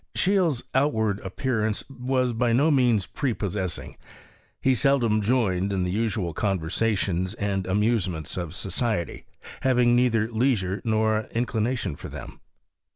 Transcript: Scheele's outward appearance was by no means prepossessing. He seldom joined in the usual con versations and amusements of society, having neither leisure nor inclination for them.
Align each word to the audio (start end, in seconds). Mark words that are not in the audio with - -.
Scheele's 0.15 0.63
outward 0.73 1.19
appearance 1.19 1.83
was 1.87 2.33
by 2.33 2.53
no 2.53 2.71
means 2.71 3.05
prepossessing. 3.05 3.97
He 4.59 4.73
seldom 4.73 5.21
joined 5.21 5.71
in 5.71 5.83
the 5.83 5.91
usual 5.91 6.33
con 6.33 6.59
versations 6.59 7.35
and 7.37 7.67
amusements 7.67 8.35
of 8.35 8.55
society, 8.55 9.25
having 9.61 9.95
neither 9.95 10.27
leisure 10.31 10.81
nor 10.83 11.27
inclination 11.35 11.95
for 11.95 12.09
them. 12.09 12.39